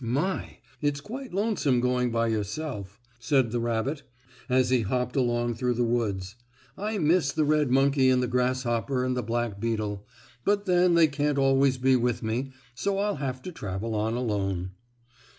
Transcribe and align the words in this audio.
"My! 0.03 0.57
It's 0.81 0.99
quite 0.99 1.31
lonesome 1.31 1.79
going 1.79 2.09
by 2.09 2.25
yourself," 2.29 2.99
said 3.19 3.51
the 3.51 3.59
rabbit, 3.59 4.01
as 4.49 4.71
he 4.71 4.81
hopped 4.81 5.15
along 5.15 5.53
through 5.53 5.75
the 5.75 5.83
woods. 5.83 6.33
"I 6.75 6.97
miss 6.97 7.31
the 7.31 7.45
red 7.45 7.69
monkey 7.69 8.09
and 8.09 8.19
the 8.23 8.27
grasshopper 8.27 9.05
and 9.05 9.15
the 9.15 9.21
black 9.21 9.59
beetle. 9.59 10.07
But 10.43 10.65
then 10.65 10.95
they 10.95 11.05
can't 11.05 11.37
always 11.37 11.77
be 11.77 11.95
with 11.95 12.23
me, 12.23 12.51
so 12.73 12.97
I'll 12.97 13.17
have 13.17 13.43
to 13.43 13.51
travel 13.51 13.93
on 13.93 14.15
alone." 14.15 14.71